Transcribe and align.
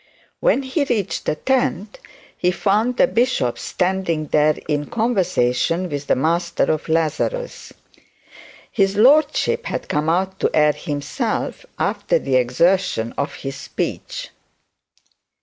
When 0.39 0.63
he 0.63 0.83
reached 0.85 1.25
the 1.25 1.35
tent 1.35 1.99
he 2.35 2.49
found 2.49 2.97
the 2.97 3.05
bishop 3.05 3.59
standing 3.59 4.25
there 4.29 4.57
in 4.67 4.87
conversation 4.87 5.89
with 5.89 6.07
the 6.07 6.15
master 6.15 6.63
of 6.71 6.89
Lazarus. 6.89 7.71
His 8.71 8.97
lordship 8.97 9.67
had 9.67 9.87
come 9.89 10.09
out 10.09 10.39
to 10.39 10.49
air 10.55 10.71
himself 10.73 11.67
afer 11.77 12.17
the 12.17 12.35
exertion 12.37 13.13
of 13.15 13.35
his 13.35 13.57
speech. 13.57 14.31